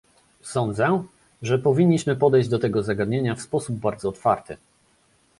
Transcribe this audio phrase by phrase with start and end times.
[0.41, 1.03] Sądzę,
[1.41, 4.57] że powinniśmy podejść do tego zagadnienia w sposób bardzo otwarty